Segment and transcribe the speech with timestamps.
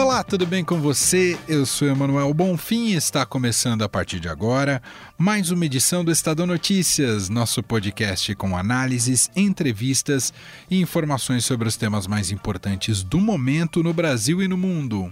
[0.00, 1.38] Olá, tudo bem com você?
[1.46, 4.82] Eu sou Emanuel Bonfim e está começando a partir de agora
[5.18, 10.32] mais uma edição do Estadão Notícias, nosso podcast com análises, entrevistas
[10.70, 15.10] e informações sobre os temas mais importantes do momento no Brasil e no mundo.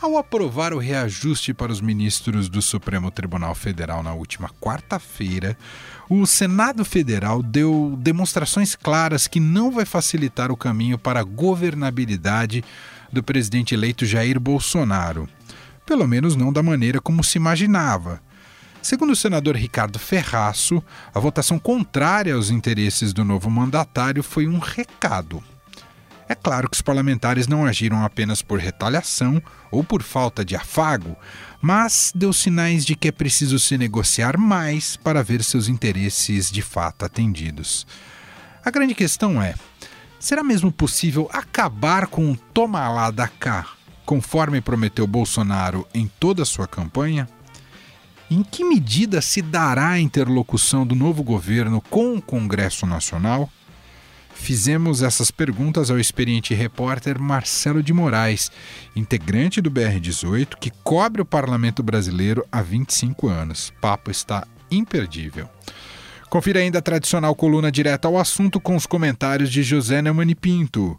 [0.00, 5.56] Ao aprovar o reajuste para os ministros do Supremo Tribunal Federal na última quarta-feira,
[6.10, 12.64] o Senado Federal deu demonstrações claras que não vai facilitar o caminho para a governabilidade
[13.12, 15.28] do presidente eleito Jair Bolsonaro.
[15.84, 18.20] Pelo menos não da maneira como se imaginava.
[18.80, 20.82] Segundo o senador Ricardo Ferraço,
[21.14, 25.42] a votação contrária aos interesses do novo mandatário foi um recado.
[26.28, 29.40] É claro que os parlamentares não agiram apenas por retaliação
[29.70, 31.16] ou por falta de afago,
[31.60, 36.62] mas deu sinais de que é preciso se negociar mais para ver seus interesses de
[36.62, 37.86] fato atendidos.
[38.64, 39.54] A grande questão é:
[40.22, 43.66] Será mesmo possível acabar com o toma lá da cá,
[44.06, 47.28] conforme prometeu Bolsonaro em toda a sua campanha?
[48.30, 53.50] Em que medida se dará a interlocução do novo governo com o Congresso Nacional?
[54.32, 58.52] Fizemos essas perguntas ao experiente repórter Marcelo de Moraes,
[58.94, 63.72] integrante do BR-18, que cobre o parlamento brasileiro há 25 anos.
[63.80, 65.50] Papo está imperdível.
[66.32, 70.98] Confira ainda a tradicional coluna direta ao assunto com os comentários de José Neumann Pinto.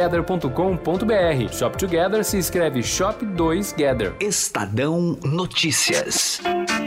[0.00, 1.52] shoptogether.com.br.
[1.52, 4.14] Shop Together se escreve Shop 2 Gather.
[4.18, 6.40] Estadão Notícias.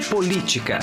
[0.09, 0.79] Política.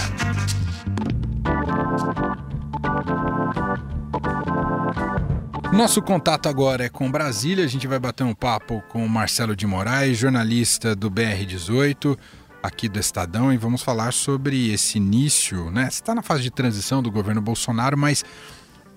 [5.72, 7.64] Nosso contato agora é com Brasília.
[7.64, 12.16] A gente vai bater um papo com o Marcelo de Moraes, jornalista do BR18,
[12.62, 15.84] aqui do Estadão, e vamos falar sobre esse início, né?
[15.84, 18.24] Você está na fase de transição do governo Bolsonaro, mas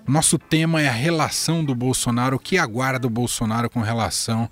[0.07, 4.49] nosso tema é a relação do Bolsonaro, o que aguarda o Bolsonaro com relação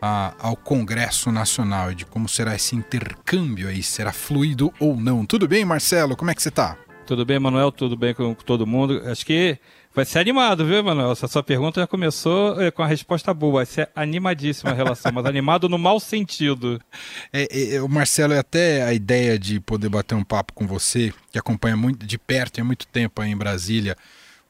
[0.00, 5.24] a, ao Congresso Nacional e de como será esse intercâmbio aí, será fluido ou não.
[5.24, 6.16] Tudo bem, Marcelo?
[6.16, 6.76] Como é que você está?
[7.06, 7.70] Tudo bem, Manuel?
[7.70, 9.02] Tudo bem com todo mundo?
[9.06, 9.58] Acho que
[9.94, 11.12] vai ser animado, viu, Manuel?
[11.12, 13.56] Essa sua pergunta já começou é, com a resposta boa.
[13.56, 16.80] Vai ser animadíssima a relação, mas animado no mau sentido.
[17.32, 21.12] É, é, o Marcelo, é até a ideia de poder bater um papo com você,
[21.32, 23.96] que acompanha muito de perto há muito tempo aí em Brasília,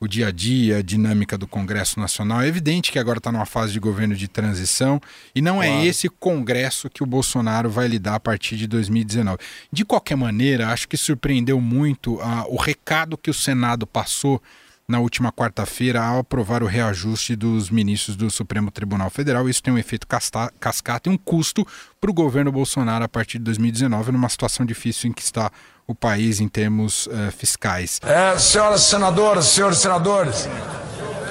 [0.01, 2.43] o dia a dia, a dinâmica do Congresso Nacional.
[2.43, 5.01] É evidente que agora está numa fase de governo de transição
[5.35, 5.83] e não é claro.
[5.83, 9.39] é esse Congresso que o Bolsonaro vai lidar a partir de 2019.
[9.73, 14.43] De qualquer maneira, acho que surpreendeu muito uh, o recado que o Senado passou
[14.87, 19.49] na última quarta-feira ao aprovar o reajuste dos ministros do Supremo Tribunal Federal.
[19.49, 21.67] Isso tem um efeito cascata e um custo
[21.99, 25.51] para o governo Bolsonaro a partir de 2019, numa situação difícil em que está
[25.87, 28.01] o país em termos uh, fiscais.
[28.03, 30.49] É, senhoras senadoras, senhores senadores,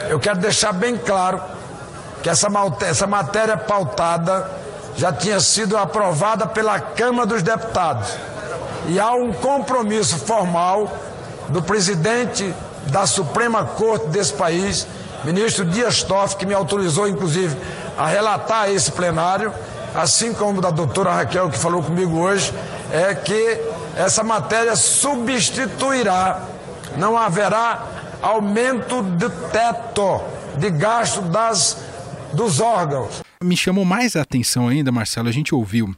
[0.10, 1.42] eu quero deixar bem claro
[2.22, 2.48] que essa,
[2.82, 4.50] essa matéria pautada
[4.96, 8.10] já tinha sido aprovada pela Câmara dos Deputados
[8.88, 10.92] e há um compromisso formal
[11.50, 12.54] do presidente
[12.88, 14.86] da Suprema Corte desse país,
[15.24, 17.56] ministro Dias Toff, que me autorizou, inclusive,
[17.98, 19.54] a relatar a esse plenário,
[19.96, 22.54] assim como da doutora Raquel, que falou comigo hoje,
[22.94, 23.58] é que
[23.98, 26.48] essa matéria substituirá,
[26.96, 30.22] não haverá aumento de teto
[30.60, 31.84] de gasto das,
[32.36, 33.24] dos órgãos.
[33.44, 35.96] Me chamou mais a atenção ainda, Marcelo, a gente ouviu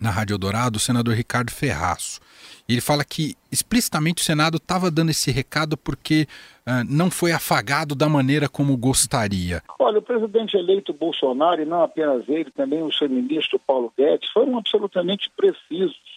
[0.00, 2.20] na Rádio Dourado o senador Ricardo Ferraço.
[2.68, 6.26] Ele fala que explicitamente o Senado estava dando esse recado porque
[6.66, 9.62] uh, não foi afagado da maneira como gostaria.
[9.78, 14.28] Olha, o presidente eleito Bolsonaro, e não apenas ele, também o seu ministro Paulo Guedes,
[14.30, 16.13] foram absolutamente precisos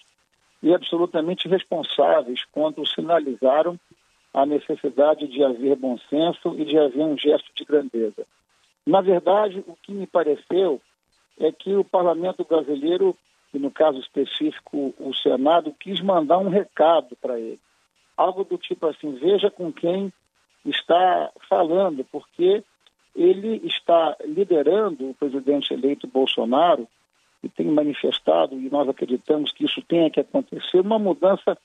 [0.62, 3.80] e absolutamente responsáveis quando sinalizaram
[4.34, 8.26] a necessidade de haver bom senso e de haver um gesto de grandeza.
[8.86, 10.82] Na verdade, o que me pareceu
[11.40, 13.16] é que o parlamento brasileiro
[13.54, 17.60] e no caso específico o Senado, quis mandar um recado para ele.
[18.16, 20.12] Algo do tipo assim, veja com quem
[20.66, 22.64] está falando, porque
[23.16, 26.88] ele está liderando o presidente eleito Bolsonaro
[27.44, 31.58] e tem manifestado, e nós acreditamos que isso tenha que acontecer, uma mudança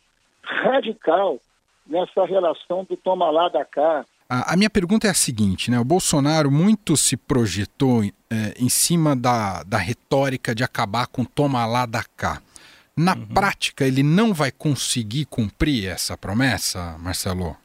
[0.43, 1.39] radical
[1.87, 4.05] nessa relação do toma lá da cá.
[4.29, 5.79] A, a minha pergunta é a seguinte, né?
[5.79, 8.11] O Bolsonaro muito se projetou é,
[8.59, 12.41] em cima da, da retórica de acabar com toma lá da cá.
[12.97, 13.27] Na uhum.
[13.27, 17.57] prática, ele não vai conseguir cumprir essa promessa, Marcelo?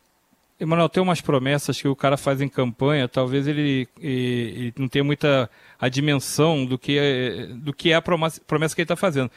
[0.59, 4.13] Emanuel, tem umas promessas que o cara faz em campanha, talvez ele, ele,
[4.57, 8.75] ele não tenha muita a dimensão do que é, do que é a promessa, promessa
[8.75, 9.31] que ele está fazendo.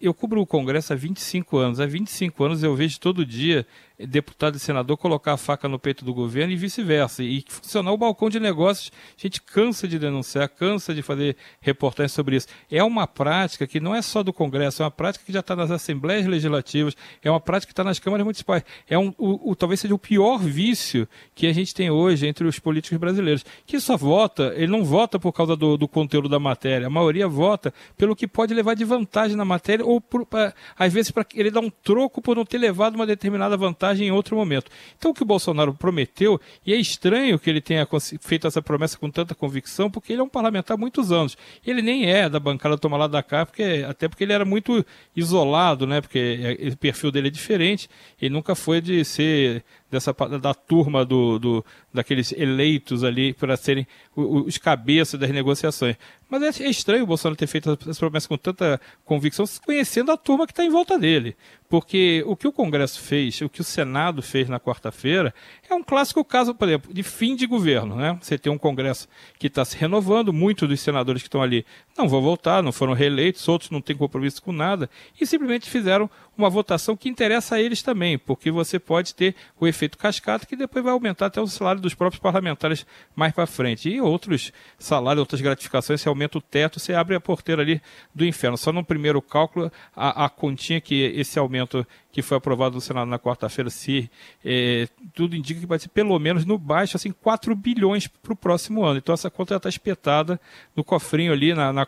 [0.00, 1.80] Eu cubro o Congresso há 25 anos.
[1.80, 3.66] Há 25 anos eu vejo todo dia
[3.98, 7.22] deputado e senador colocar a faca no peito do governo e vice-versa.
[7.22, 12.12] E funcionar o balcão de negócios, a gente cansa de denunciar, cansa de fazer reportagens
[12.12, 12.48] sobre isso.
[12.70, 15.56] É uma prática que não é só do Congresso, é uma prática que já está
[15.56, 18.62] nas assembleias legislativas, é uma prática que está nas câmaras municipais.
[18.88, 22.46] É um, o, o, talvez seja o pior vício que a gente tem hoje entre
[22.46, 26.38] os políticos brasileiros, que só vota, ele não vota por causa do, do conteúdo da
[26.38, 30.54] matéria, a maioria vota pelo que pode levar de vantagem na matéria ou, por, pra,
[30.78, 34.10] às vezes, para ele dar um troco por não ter levado uma determinada vantagem em
[34.10, 34.70] outro momento.
[34.98, 37.86] Então o que o Bolsonaro prometeu, e é estranho que ele tenha
[38.20, 41.36] feito essa promessa com tanta convicção, porque ele é um parlamentar há muitos anos.
[41.66, 44.84] Ele nem é da bancada Toma Lá da Cá, porque, até porque ele era muito
[45.14, 46.00] isolado, né?
[46.00, 47.88] Porque é, o perfil dele é diferente.
[48.20, 53.86] Ele nunca foi de ser dessa da turma do, do daqueles eleitos ali para serem
[54.14, 55.96] os cabeças das negociações.
[56.28, 60.16] Mas é, é estranho o Bolsonaro ter feito essa promessa com tanta convicção, conhecendo a
[60.16, 61.36] turma que está em volta dele.
[61.68, 65.34] Porque o que o Congresso fez, o que o Senado fez na quarta-feira,
[65.68, 67.96] é um clássico caso, por exemplo, de fim de governo.
[67.96, 68.16] Né?
[68.20, 69.08] Você tem um Congresso
[69.38, 71.66] que está se renovando, muitos dos senadores que estão ali
[71.98, 74.88] não vão voltar, não foram reeleitos, outros não têm compromisso com nada,
[75.20, 79.66] e simplesmente fizeram uma votação que interessa a eles também, porque você pode ter o
[79.66, 83.88] efeito cascata que depois vai aumentar até o salário dos próprios parlamentares mais para frente.
[83.88, 87.80] E outros salários, outras gratificações, você aumenta o teto, você abre a porteira ali
[88.14, 88.56] do inferno.
[88.56, 91.86] Só no primeiro cálculo, a, a continha que esse aumento
[92.16, 94.10] que foi aprovado no Senado na quarta-feira, se
[94.42, 98.36] é, tudo indica que vai ser pelo menos no baixo, assim, 4 bilhões para o
[98.36, 98.96] próximo ano.
[98.96, 100.40] Então essa conta já está espetada
[100.74, 101.86] no cofrinho ali, na, na,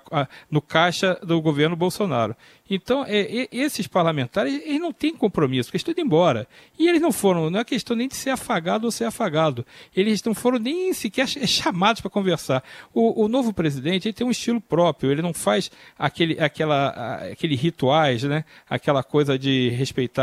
[0.51, 2.37] no caixa do governo Bolsonaro.
[2.71, 6.47] Então, é, esses parlamentares, eles não têm compromisso, porque estão indo embora.
[6.79, 9.65] E eles não foram, não é questão nem de ser afagado ou ser afagado.
[9.97, 12.63] Eles não foram nem sequer chamados para conversar.
[12.93, 16.89] O, o, novo presidente, ele tem um estilo próprio, ele não faz aquele, aquela,
[17.33, 18.45] aquele rituais, né?
[18.69, 20.18] aquela coisa de respeitar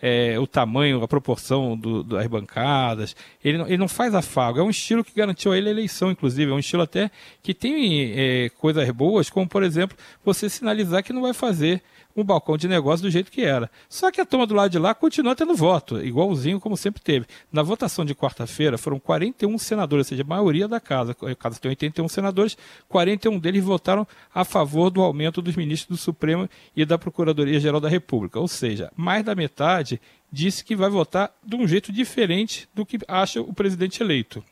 [0.00, 3.16] é, o tamanho, a proporção do, das bancadas.
[3.42, 4.58] Ele não, ele não faz afago.
[4.58, 6.50] É um estilo que garantiu a ele a eleição, inclusive.
[6.50, 7.10] É um estilo até
[7.42, 11.82] que tem é, coisas boas, como, por exemplo, você sinalizar que não vai fazer
[12.16, 13.70] um balcão de negócio do jeito que era.
[13.88, 17.26] Só que a turma do lado de lá continua tendo voto, igualzinho como sempre teve.
[17.52, 21.16] Na votação de quarta-feira foram 41 senadores, ou seja, a maioria da casa.
[21.20, 22.56] A casa tem 81 senadores,
[22.88, 27.88] 41 deles votaram a favor do aumento dos ministros do Supremo e da Procuradoria-Geral da
[27.88, 28.38] República.
[28.38, 30.00] Ou seja, mais da metade
[30.30, 34.42] disse que vai votar de um jeito diferente do que acha o presidente eleito.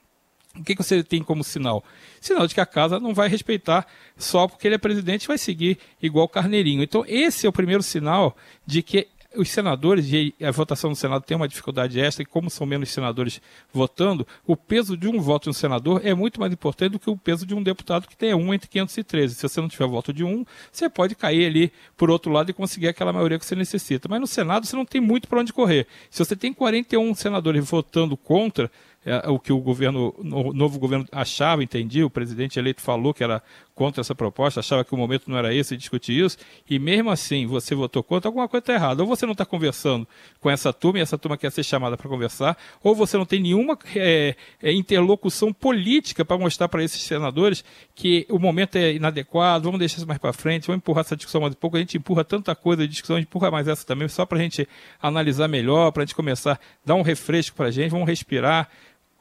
[0.59, 1.83] O que, você tem como sinal?
[2.21, 5.79] Sinal de que a casa não vai respeitar só porque ele é presidente vai seguir
[6.01, 6.83] igual carneirinho.
[6.83, 11.23] Então, esse é o primeiro sinal de que os senadores, e a votação no Senado
[11.23, 13.41] tem uma dificuldade extra, e como são menos senadores
[13.73, 17.11] votando, o peso de um voto de um senador é muito mais importante do que
[17.11, 19.35] o peso de um deputado que tenha um entre 513.
[19.35, 22.55] Se você não tiver voto de um, você pode cair ali por outro lado e
[22.55, 24.09] conseguir aquela maioria que você necessita.
[24.09, 25.87] Mas no Senado você não tem muito para onde correr.
[26.11, 28.71] Se você tem 41 senadores votando contra,
[29.05, 33.25] é, o que o governo, o novo governo achava, entendia, o presidente eleito falou que
[33.25, 33.43] era
[33.75, 36.37] contra essa proposta, achava que o momento não era esse de discutir isso,
[36.69, 39.03] e mesmo assim você votou contra, alguma coisa está errada.
[39.03, 40.07] Ou você não está conversando
[40.41, 43.41] com essa turma, e essa turma quer ser chamada para conversar, ou você não tem
[43.41, 49.65] nenhuma é, é, interlocução política para mostrar para esses senadores que o momento é inadequado,
[49.65, 51.97] vamos deixar isso mais para frente, vamos empurrar essa discussão mais um pouco, a gente
[51.97, 54.69] empurra tanta coisa de discussão, a gente empurra mais essa também, só para a gente
[55.01, 58.69] analisar melhor, para a gente começar a dar um refresco para a gente, vamos respirar,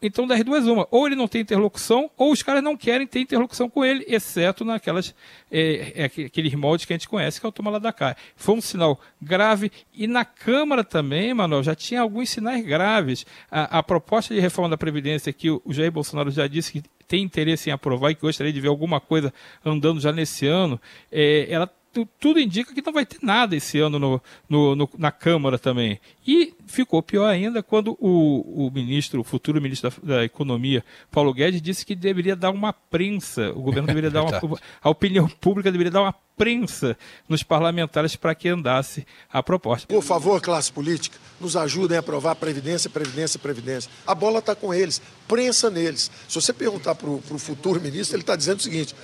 [0.02, 0.88] então, das duas, uma.
[0.90, 4.66] Ou ele não tem interlocução, ou os caras não querem ter interlocução com ele, exceto
[4.66, 5.14] naquelas
[5.52, 7.94] é, aqueles moldes que a gente conhece, que é o toma lá da.
[8.36, 9.72] Foi um sinal grave.
[9.94, 13.26] E na Câmara também, Manuel, já tinha alguns sinais graves.
[13.50, 16.84] A, a proposta de reforma da Previdência, que o, o Jair Bolsonaro já disse que
[17.08, 20.80] tem interesse em aprovar e que gostaria de ver alguma coisa andando já nesse ano,
[21.12, 21.70] é, ela
[22.20, 26.00] tudo indica que não vai ter nada esse ano no, no, no, na Câmara também.
[26.26, 31.34] E ficou pior ainda quando o, o ministro, o futuro ministro da, da, Economia, Paulo
[31.34, 34.60] Guedes, disse que deveria dar uma prensa, o governo deveria dar uma.
[34.82, 39.88] a opinião pública deveria dar uma prensa nos parlamentares para que andasse a proposta.
[39.88, 43.92] Por favor, classe política, nos ajudem a aprovar Previdência, Previdência, Previdência.
[44.08, 46.10] A bola está com eles, prensa neles.
[46.28, 48.96] Se você perguntar para o futuro ministro, ele está dizendo o seguinte: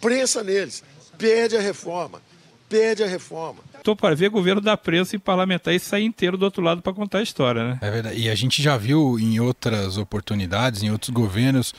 [0.00, 0.84] prensa neles,
[1.18, 2.22] pede a reforma
[2.68, 3.60] pede a reforma.
[3.76, 6.92] Estou para ver governo da prensa e parlamentar e sair inteiro do outro lado para
[6.92, 7.78] contar a história, né?
[7.80, 8.20] É verdade.
[8.20, 11.74] E a gente já viu em outras oportunidades, em outros governos,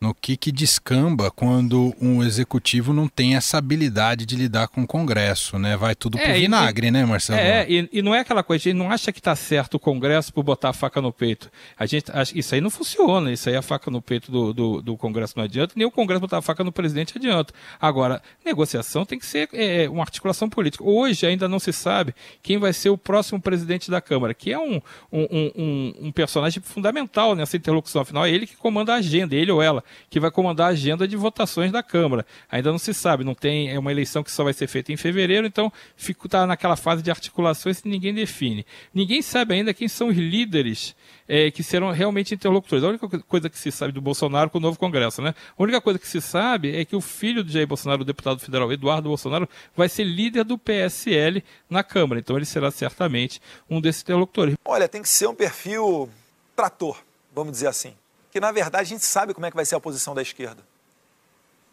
[0.00, 4.86] no que, que descamba quando um executivo não tem essa habilidade de lidar com o
[4.86, 5.76] Congresso, né?
[5.76, 7.38] Vai tudo pro é, vinagre, e, né, Marcelo?
[7.38, 9.80] É, e, e, não é aquela coisa, a gente não acha que está certo o
[9.80, 11.50] Congresso por botar a faca no peito.
[11.78, 14.96] A gente isso aí não funciona, isso aí a faca no peito do, do, do,
[14.96, 17.54] Congresso não adianta, nem o Congresso botar a faca no presidente adianta.
[17.80, 20.84] Agora, negociação tem que ser é, uma articulação política.
[20.84, 24.58] Hoje ainda não se sabe quem vai ser o próximo presidente da Câmara, que é
[24.58, 29.34] um, um, um, um personagem fundamental nessa interlocução, afinal é ele que comanda a agenda,
[29.34, 32.26] ele ou ela que vai comandar a agenda de votações da Câmara.
[32.50, 34.96] Ainda não se sabe, não tem é uma eleição que só vai ser feita em
[34.96, 38.66] fevereiro, então está naquela fase de articulações que ninguém define.
[38.92, 40.94] Ninguém sabe ainda quem são os líderes
[41.28, 42.84] é, que serão realmente interlocutores.
[42.84, 45.34] A única coisa que se sabe do Bolsonaro com o novo Congresso, né?
[45.56, 48.38] A única coisa que se sabe é que o filho de Jair Bolsonaro, o deputado
[48.38, 52.20] federal Eduardo Bolsonaro, vai ser líder do PSL na Câmara.
[52.20, 54.54] Então ele será certamente um desses interlocutores.
[54.64, 56.08] Olha, tem que ser um perfil
[56.54, 56.98] trator,
[57.34, 57.94] vamos dizer assim
[58.36, 60.62] que na verdade a gente sabe como é que vai ser a posição da esquerda.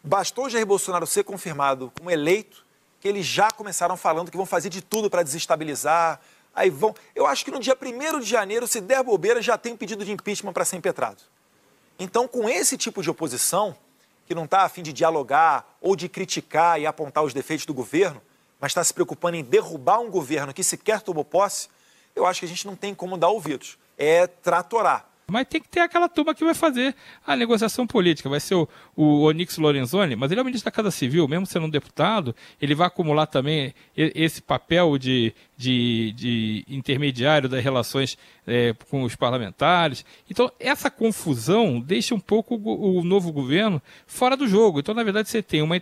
[0.01, 2.65] Bastou Jair Bolsonaro ser confirmado como eleito,
[3.01, 6.21] que eles já começaram falando que vão fazer de tudo para desestabilizar.
[6.55, 6.95] Aí vão.
[7.13, 10.05] Eu acho que no dia 1 de janeiro, se der bobeira, já tem um pedido
[10.05, 11.21] de impeachment para ser impetrado.
[11.99, 13.75] Então, com esse tipo de oposição,
[14.25, 17.73] que não está a fim de dialogar ou de criticar e apontar os defeitos do
[17.73, 18.21] governo,
[18.57, 21.67] mas está se preocupando em derrubar um governo que sequer tomou posse,
[22.15, 23.77] eu acho que a gente não tem como dar ouvidos.
[23.97, 25.11] É tratorar.
[25.27, 28.29] Mas tem que ter aquela turma que vai fazer a negociação política.
[28.29, 31.45] Vai ser o, o Onyx Lorenzoni, mas ele é o ministro da Casa Civil, mesmo
[31.45, 38.17] sendo um deputado, ele vai acumular também esse papel de, de, de intermediário das relações
[38.45, 40.05] é, com os parlamentares.
[40.29, 44.79] Então, essa confusão deixa um pouco o, o, novo governo fora do jogo.
[44.79, 45.75] Então, na verdade, você tem uma,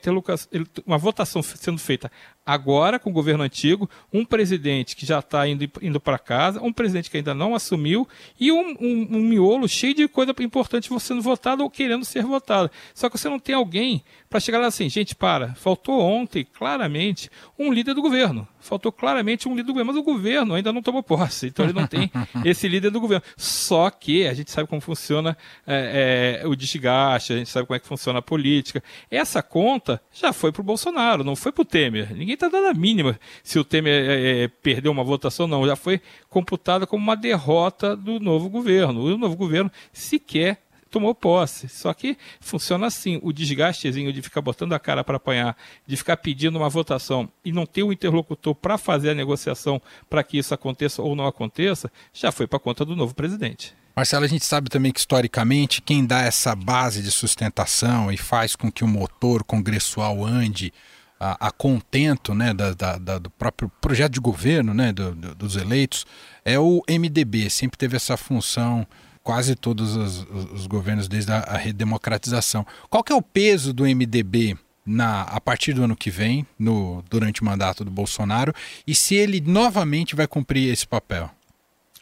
[0.85, 2.11] uma votação sendo feita
[2.45, 6.73] agora com o governo antigo, um presidente que já está indo, indo para casa, um
[6.73, 8.07] presidente que ainda não assumiu
[8.39, 12.69] e um, um, um miolo cheio de coisa importante sendo votado ou querendo ser votado.
[12.93, 17.29] Só que você não tem alguém para chegar lá assim, gente, para, faltou ontem, claramente,
[17.59, 18.47] um líder do governo.
[18.59, 21.73] Faltou claramente um líder do governo, mas o governo ainda não tomou posse, então ele
[21.73, 22.11] não tem
[22.45, 23.23] esse líder do governo.
[23.35, 27.75] Só que a gente sabe como funciona é, é, o desgaste, a gente sabe como
[27.75, 28.83] é que funciona a política.
[29.09, 32.15] Essa conta já foi para o Bolsonaro, não foi para o Temer.
[32.15, 35.65] Ninguém está dando a mínima se o Temer é, é, perdeu uma votação, não.
[35.65, 39.03] Já foi computada como uma derrota do novo governo.
[39.03, 40.61] O novo governo sequer
[40.91, 41.69] tomou posse.
[41.69, 45.57] Só que funciona assim: o desgastezinho de ficar botando a cara para apanhar,
[45.87, 49.81] de ficar pedindo uma votação e não ter o um interlocutor para fazer a negociação
[50.09, 53.73] para que isso aconteça ou não aconteça, já foi para conta do novo presidente.
[53.95, 58.55] Marcelo, a gente sabe também que historicamente quem dá essa base de sustentação e faz
[58.55, 60.73] com que o motor congressual ande
[61.21, 65.35] a, a contento né, da, da, da, do próprio projeto de governo né, do, do,
[65.35, 66.03] dos eleitos
[66.43, 68.87] é o MDB, sempre teve essa função
[69.21, 72.65] quase todos os, os governos desde a, a, redemocratização.
[72.89, 77.03] Qual que é o peso do MDB na, a partir do ano que vem, no,
[77.07, 78.51] durante o mandato do Bolsonaro,
[78.87, 81.29] e se ele novamente vai cumprir esse papel?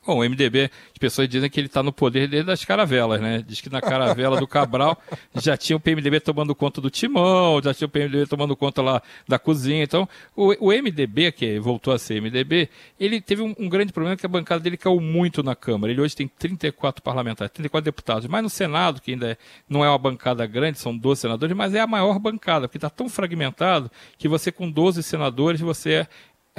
[0.09, 3.43] Bom, o MDB, as pessoas dizem que ele está no poder desde as caravelas, né?
[3.47, 4.99] Diz que na caravela do Cabral
[5.39, 9.03] já tinha o PMDB tomando conta do timão, já tinha o PMDB tomando conta lá
[9.27, 9.83] da cozinha.
[9.83, 14.17] Então, o, o MDB, que voltou a ser MDB, ele teve um, um, grande problema
[14.17, 15.93] que a bancada dele caiu muito na Câmara.
[15.93, 18.27] Ele hoje tem 34 parlamentares, 34 deputados.
[18.27, 19.37] Mas no Senado, que ainda é,
[19.69, 22.89] não é uma bancada grande, são 12 senadores, mas é a maior bancada, porque está
[22.89, 26.07] tão fragmentado que você com 12 senadores, você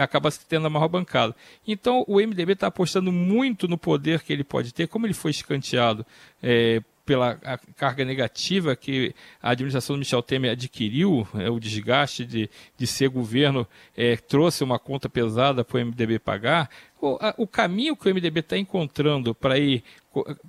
[0.03, 1.35] acaba tendo a maior bancada.
[1.67, 5.31] Então o MDB está apostando muito no poder que ele pode ter, como ele foi
[5.31, 6.05] escanteado
[6.43, 7.35] é, pela
[7.77, 13.09] carga negativa que a administração do Michel Temer adquiriu, é, o desgaste de, de ser
[13.09, 13.67] governo
[13.97, 16.71] é, trouxe uma conta pesada para o MDB pagar.
[17.01, 19.83] O, a, o caminho que o MDB está encontrando para ir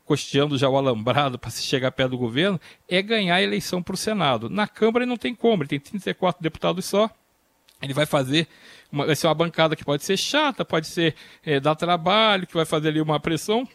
[0.06, 3.96] costeando já o alambrado para se chegar perto do governo é ganhar a eleição para
[3.96, 4.48] o Senado.
[4.48, 7.10] Na Câmara ele não tem como, ele tem 34 deputados só.
[7.82, 8.48] Ele vai fazer
[8.92, 12.54] uma, vai ser uma bancada que pode ser chata, pode ser é, dar trabalho, que
[12.54, 13.68] vai fazer ali uma pressão.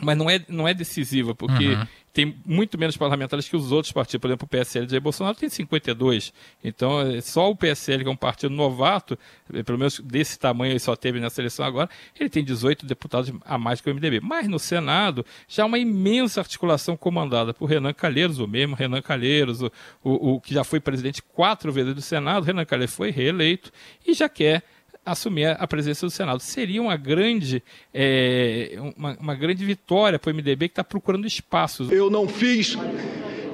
[0.00, 1.86] Mas não é, não é decisiva, porque uhum.
[2.12, 4.20] tem muito menos parlamentares que os outros partidos.
[4.20, 6.32] Por exemplo, o PSL de Jair Bolsonaro tem 52.
[6.62, 9.18] Então, é só o PSL, que é um partido novato,
[9.52, 13.32] é, pelo menos desse tamanho ele só teve nessa eleição agora, ele tem 18 deputados
[13.44, 14.20] a mais que o MDB.
[14.20, 19.02] Mas no Senado, já há uma imensa articulação comandada por Renan Calheiros, o mesmo Renan
[19.02, 19.70] Calheiros, o,
[20.02, 22.44] o, o que já foi presidente quatro vezes do Senado.
[22.44, 23.70] Renan Calheiros foi reeleito
[24.06, 24.62] e já quer
[25.04, 26.40] assumir a presença do Senado.
[26.40, 31.90] Seria uma grande, é, uma, uma grande vitória para o MDB que está procurando espaços.
[31.90, 32.76] Eu não fiz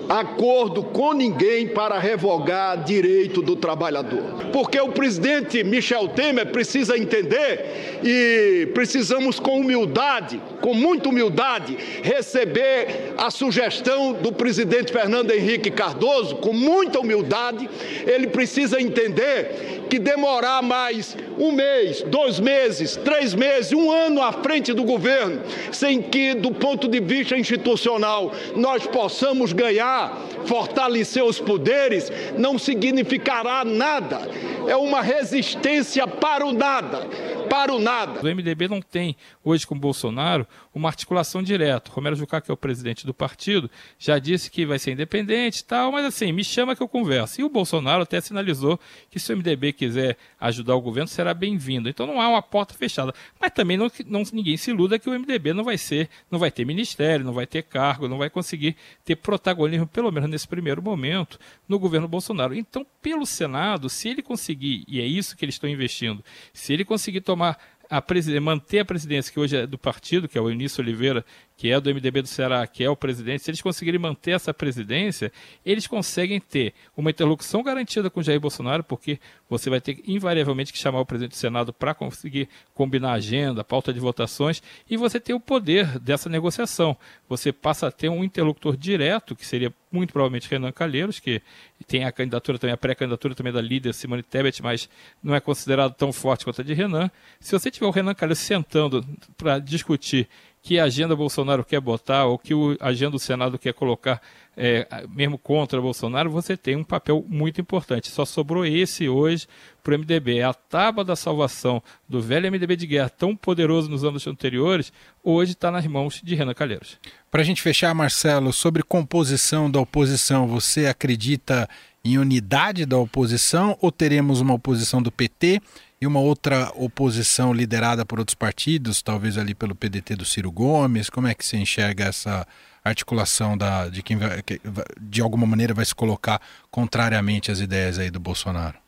[0.08, 4.46] acordo com ninguém para revogar direito do trabalhador.
[4.52, 13.12] Porque o presidente Michel Temer precisa entender e precisamos com humildade, com muita humildade, receber
[13.18, 17.68] a sugestão do presidente Fernando Henrique Cardoso, com muita humildade,
[18.06, 24.32] ele precisa entender que demorar mais um mês, dois meses, três meses, um ano à
[24.32, 25.40] frente do governo,
[25.72, 30.16] sem que, do ponto de vista institucional, nós possamos ganhar,
[30.46, 34.28] fortalecer os poderes, não significará nada.
[34.66, 37.06] É uma resistência para o nada
[37.48, 38.20] para o nada.
[38.20, 39.16] O MDB não tem,
[39.48, 41.90] hoje com Bolsonaro, uma articulação direta.
[41.90, 45.64] Romero Jucá, que é o presidente do partido, já disse que vai ser independente e
[45.64, 47.40] tal, mas assim, me chama que eu converso.
[47.40, 48.78] E o Bolsonaro até sinalizou
[49.10, 51.88] que se o MDB quiser ajudar o governo, será bem-vindo.
[51.88, 53.14] Então não há uma porta fechada.
[53.40, 56.50] Mas também não, não, ninguém se iluda que o MDB não vai ser, não vai
[56.50, 60.82] ter ministério, não vai ter cargo, não vai conseguir ter protagonismo, pelo menos nesse primeiro
[60.82, 61.38] momento,
[61.68, 62.54] no governo Bolsonaro.
[62.54, 66.84] Então, pelo Senado, se ele conseguir, e é isso que eles estão investindo, se ele
[66.84, 67.58] conseguir tomar
[67.88, 68.02] a
[68.40, 71.24] manter a presidência que hoje é do partido, que é o Eunício Oliveira,
[71.58, 74.54] que é do MDB do Ceará, que é o presidente, se eles conseguirem manter essa
[74.54, 75.32] presidência,
[75.66, 79.18] eles conseguem ter uma interlocução garantida com Jair Bolsonaro, porque
[79.50, 83.64] você vai ter invariavelmente que chamar o presidente do Senado para conseguir combinar a agenda,
[83.64, 86.96] pauta de votações, e você tem o poder dessa negociação.
[87.28, 91.42] Você passa a ter um interlocutor direto, que seria muito provavelmente Renan Calheiros, que
[91.88, 94.88] tem a candidatura também, a pré-candidatura também da líder Simone Tebet, mas
[95.20, 97.10] não é considerado tão forte quanto a de Renan.
[97.40, 99.04] Se você tiver o Renan Calheiros sentando
[99.36, 100.28] para discutir
[100.62, 104.20] que a agenda Bolsonaro quer botar ou que a agenda do Senado quer colocar,
[104.56, 108.10] é, mesmo contra Bolsonaro, você tem um papel muito importante.
[108.10, 109.46] Só sobrou esse hoje
[109.82, 110.38] para o MDB.
[110.38, 114.92] É a tábua da salvação do velho MDB de guerra, tão poderoso nos anos anteriores,
[115.22, 116.98] hoje está nas mãos de Renan Calheiros.
[117.30, 121.68] Para a gente fechar, Marcelo, sobre composição da oposição, você acredita
[122.04, 125.60] em unidade da oposição ou teremos uma oposição do PT
[126.00, 131.10] e uma outra oposição liderada por outros partidos, talvez ali pelo PDT do Ciro Gomes?
[131.10, 132.46] Como é que você enxerga essa
[132.84, 134.60] articulação da, de quem vai, que,
[135.00, 138.78] de alguma maneira vai se colocar contrariamente às ideias aí do Bolsonaro?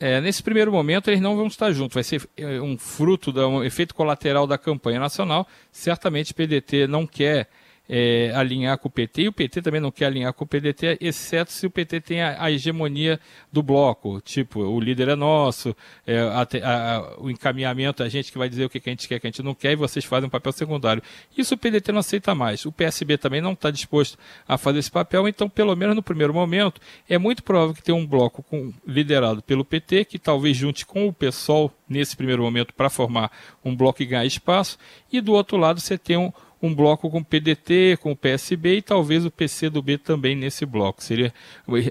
[0.00, 3.46] É, nesse primeiro momento eles não vão estar juntos, vai ser é, um fruto, da,
[3.46, 5.46] um efeito colateral da campanha nacional.
[5.70, 7.48] Certamente o PDT não quer
[7.88, 10.98] é, alinhar com o PT, e o PT também não quer alinhar com o PDT,
[11.00, 13.20] exceto se o PT tem a, a hegemonia
[13.52, 18.38] do bloco, tipo, o líder é nosso, é, a, a, o encaminhamento, a gente que
[18.38, 20.04] vai dizer o que, que a gente quer, que a gente não quer, e vocês
[20.04, 21.02] fazem um papel secundário.
[21.36, 22.64] Isso o PDT não aceita mais.
[22.64, 24.18] O PSB também não está disposto
[24.48, 27.96] a fazer esse papel, então, pelo menos no primeiro momento, é muito provável que tenha
[27.96, 32.72] um bloco com, liderado pelo PT, que talvez junte com o PSOL nesse primeiro momento
[32.72, 33.30] para formar
[33.64, 34.78] um bloco e ganhar espaço,
[35.12, 36.32] e do outro lado você tem um
[36.66, 41.02] um bloco com o PDT, com o PSB e talvez o PCdoB também nesse bloco.
[41.02, 41.32] Seria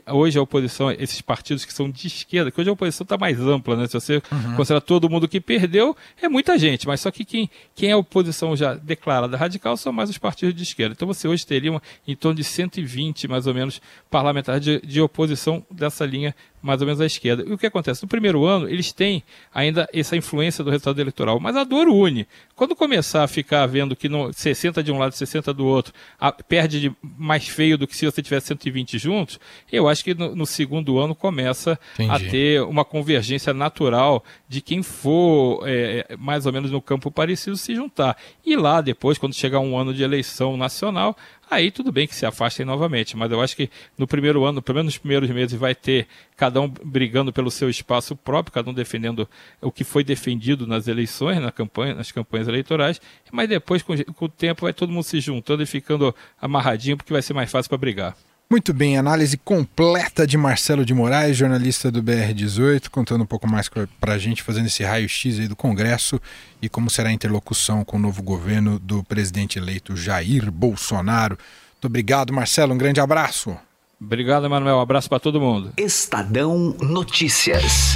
[0.07, 3.39] hoje a oposição, esses partidos que são de esquerda, que hoje a oposição está mais
[3.39, 3.87] ampla, né?
[3.87, 4.55] Se você uhum.
[4.55, 7.97] considerar todo mundo que perdeu, é muita gente, mas só que quem, quem é a
[7.97, 10.93] oposição já declarada radical são mais os partidos de esquerda.
[10.95, 15.01] Então você hoje teria uma, em torno de 120, mais ou menos, parlamentares de, de
[15.01, 17.43] oposição dessa linha mais ou menos à esquerda.
[17.45, 18.01] E o que acontece?
[18.01, 19.21] No primeiro ano, eles têm
[19.53, 22.25] ainda essa influência do resultado eleitoral, mas a dor une.
[22.55, 25.93] Quando começar a ficar vendo que no 60 de um lado e 60 do outro,
[26.17, 30.13] a, perde de mais feio do que se você tivesse 120 juntos, eu acho que
[30.13, 32.11] no, no segundo ano começa Entendi.
[32.11, 37.11] a ter uma convergência natural de quem for é, é, mais ou menos no campo
[37.11, 38.15] parecido se juntar.
[38.45, 41.17] E lá depois, quando chegar um ano de eleição nacional,
[41.53, 43.15] aí tudo bem que se afastem novamente.
[43.15, 46.59] Mas eu acho que no primeiro ano, pelo menos nos primeiros meses, vai ter cada
[46.59, 49.27] um brigando pelo seu espaço próprio, cada um defendendo
[49.61, 52.99] o que foi defendido nas eleições, na campanha, nas campanhas eleitorais,
[53.31, 57.13] mas depois, com, com o tempo, vai todo mundo se juntando e ficando amarradinho, porque
[57.13, 58.15] vai ser mais fácil para brigar.
[58.49, 63.67] Muito bem, análise completa de Marcelo de Moraes, jornalista do BR18, contando um pouco mais
[63.67, 66.21] para a gente, fazendo esse raio-x aí do Congresso
[66.61, 71.37] e como será a interlocução com o novo governo do presidente eleito Jair Bolsonaro.
[71.73, 73.57] Muito obrigado, Marcelo, um grande abraço.
[73.99, 75.73] Obrigado, Emanuel, um abraço para todo mundo.
[75.77, 77.95] Estadão Notícias.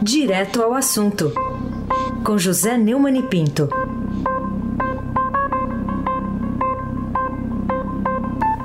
[0.00, 1.32] Direto ao assunto,
[2.22, 3.68] com José Neumann e Pinto.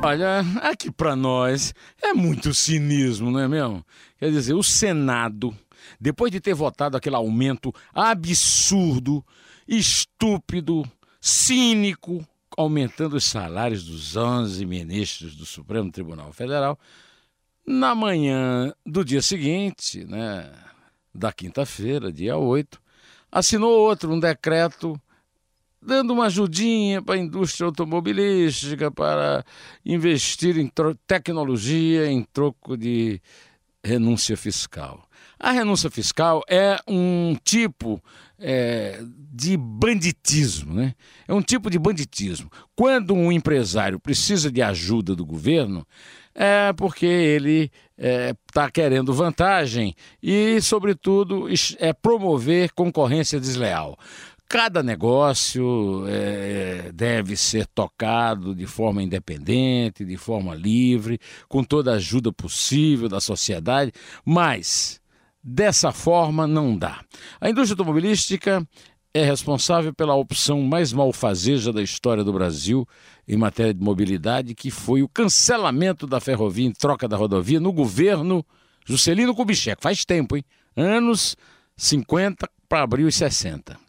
[0.09, 3.85] Olha, aqui para nós é muito cinismo, não é mesmo?
[4.17, 5.55] Quer dizer, o Senado,
[6.01, 9.23] depois de ter votado aquele aumento absurdo,
[9.67, 10.83] estúpido,
[11.21, 16.79] cínico, aumentando os salários dos 11 ministros do Supremo Tribunal Federal,
[17.63, 20.51] na manhã do dia seguinte, né,
[21.13, 22.81] da quinta-feira, dia 8,
[23.31, 24.99] assinou outro, um decreto
[25.81, 29.43] dando uma ajudinha para a indústria automobilística, para
[29.85, 30.71] investir em
[31.07, 33.21] tecnologia em troco de
[33.83, 35.07] renúncia fiscal.
[35.39, 38.01] A renúncia fiscal é um tipo
[38.37, 39.01] é,
[39.33, 40.93] de banditismo, né?
[41.27, 42.49] É um tipo de banditismo.
[42.75, 45.85] Quando um empresário precisa de ajuda do governo,
[46.35, 51.47] é porque ele está é, querendo vantagem e, sobretudo,
[51.79, 53.97] é promover concorrência desleal.
[54.49, 61.97] Cada negócio é, deve ser tocado de forma independente, de forma livre, com toda a
[61.97, 63.91] ajuda possível da sociedade,
[64.25, 64.99] mas
[65.43, 66.99] dessa forma não dá.
[67.39, 68.67] A indústria automobilística
[69.13, 72.87] é responsável pela opção mais malfazeja da história do Brasil
[73.27, 77.71] em matéria de mobilidade, que foi o cancelamento da ferrovia em troca da rodovia no
[77.71, 78.43] governo
[78.83, 79.79] Juscelino Kubitschek.
[79.79, 80.43] Faz tempo, hein?
[80.75, 81.37] Anos
[81.77, 83.88] 50 para abril e 60.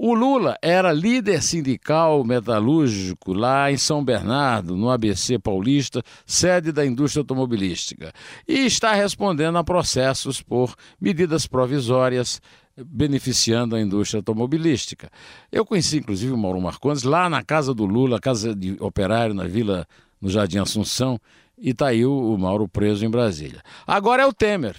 [0.00, 6.86] O Lula era líder sindical metalúrgico lá em São Bernardo, no ABC Paulista, sede da
[6.86, 8.12] indústria automobilística,
[8.46, 12.40] e está respondendo a processos por medidas provisórias
[12.76, 15.10] beneficiando a indústria automobilística.
[15.50, 19.48] Eu conheci inclusive o Mauro Marcondes lá na casa do Lula, casa de operário na
[19.48, 19.84] Vila,
[20.20, 21.20] no Jardim Assunção,
[21.58, 23.60] e está aí o Mauro preso em Brasília.
[23.84, 24.76] Agora é o Temer.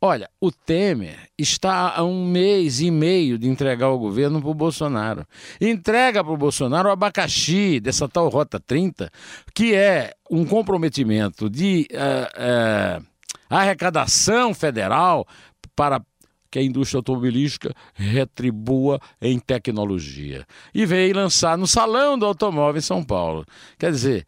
[0.00, 4.54] Olha, o Temer está há um mês e meio de entregar o governo para o
[4.54, 5.26] Bolsonaro.
[5.60, 9.10] Entrega para o Bolsonaro o abacaxi dessa tal Rota 30,
[9.52, 13.06] que é um comprometimento de uh, uh,
[13.50, 15.26] arrecadação federal
[15.74, 16.00] para
[16.48, 20.46] que a indústria automobilística retribua em tecnologia.
[20.72, 23.44] E veio lançar no Salão do Automóvel em São Paulo.
[23.76, 24.26] Quer dizer,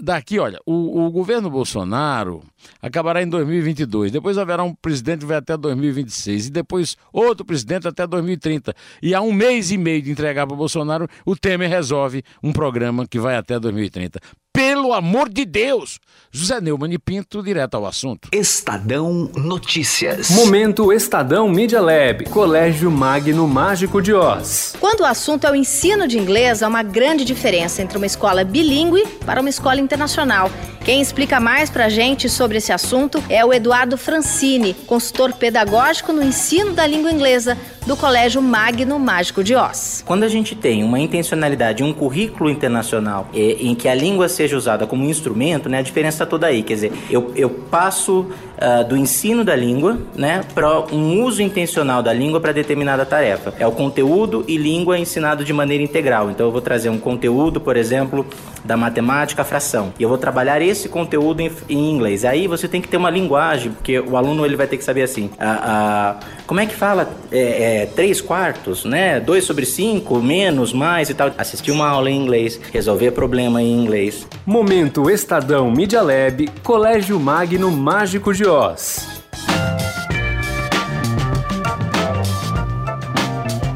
[0.00, 2.42] daqui, olha, o, o, governo Bolsonaro
[2.82, 7.86] acabará em 2022, depois haverá um presidente que vai até 2026 e depois outro presidente
[7.86, 8.74] até 2030.
[9.02, 12.52] E há um mês e meio de entregar para o Bolsonaro, o Temer resolve um
[12.52, 14.20] programa que vai até 2030.
[14.52, 16.00] Pelo amor de Deus!
[16.32, 18.28] José Neumann e Pinto, direto ao assunto.
[18.32, 20.30] Estadão Notícias.
[20.30, 22.24] Momento Estadão Media Lab.
[22.30, 24.74] Colégio Magno Mágico de Oz.
[24.80, 28.44] Quando o assunto é o ensino de inglês, há uma grande diferença entre uma escola
[28.44, 30.50] bilíngue para uma escola internacional.
[30.84, 36.22] Quem explica mais pra gente sobre esse assunto é o Eduardo Francini, consultor pedagógico no
[36.22, 40.02] ensino da língua inglesa do Colégio Magno Mágico de Oz.
[40.06, 44.56] Quando a gente tem uma intencionalidade, um currículo internacional é, em que a língua seja
[44.56, 46.62] usada como instrumento, né, a diferença está toda aí.
[46.62, 52.02] Quer dizer, eu, eu passo uh, do ensino da língua né, para um uso intencional
[52.02, 53.54] da língua para determinada tarefa.
[53.58, 56.30] É o conteúdo e língua ensinado de maneira integral.
[56.30, 58.26] Então eu vou trazer um conteúdo, por exemplo,
[58.64, 59.92] da matemática, fração.
[59.98, 62.24] E eu vou trabalhar esse conteúdo em, em inglês.
[62.24, 65.02] Aí você tem que ter uma linguagem, porque o aluno ele vai ter que saber
[65.02, 65.30] assim.
[65.38, 69.20] A, a como é que fala é, é, 3 quartos, né?
[69.20, 71.30] 2 sobre 5, menos, mais e tal.
[71.38, 74.26] Assistir uma aula em inglês, resolver problema em inglês.
[74.44, 79.19] Momento Estadão Media Lab, Colégio Magno Mágico de Oz.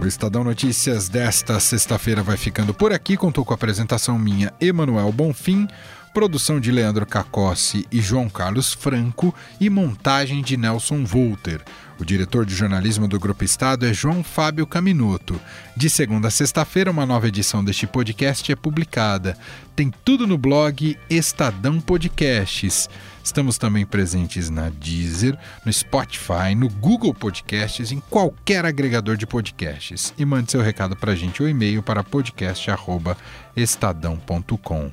[0.05, 3.17] O Estadão Notícias desta sexta-feira vai ficando por aqui.
[3.17, 5.67] Contou com a apresentação minha, Emanuel Bonfim,
[6.13, 11.63] produção de Leandro Cacossi e João Carlos Franco e montagem de Nelson Volter.
[11.99, 15.41] O diretor de jornalismo do Grupo Estado é João Fábio Caminuto.
[15.75, 19.39] De segunda a sexta-feira, uma nova edição deste podcast é publicada.
[19.75, 22.91] Tem tudo no blog Estadão Podcasts.
[23.25, 30.13] Estamos também presentes na Deezer, no Spotify, no Google Podcasts, em qualquer agregador de podcasts.
[30.19, 34.93] E mande seu recado para a gente o e-mail para podcast@estadão.com.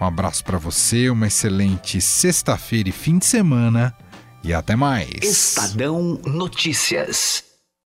[0.00, 3.94] Um abraço para você, uma excelente sexta-feira e fim de semana
[4.42, 5.10] e até mais.
[5.22, 7.51] Estadão Notícias.